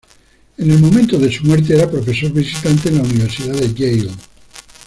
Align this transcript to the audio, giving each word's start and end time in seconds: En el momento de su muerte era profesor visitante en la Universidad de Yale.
En 0.57 0.71
el 0.71 0.79
momento 0.79 1.19
de 1.19 1.31
su 1.31 1.43
muerte 1.43 1.75
era 1.75 1.87
profesor 1.87 2.31
visitante 2.33 2.89
en 2.89 2.95
la 2.97 3.03
Universidad 3.03 3.53
de 3.53 3.71
Yale. 3.71 4.11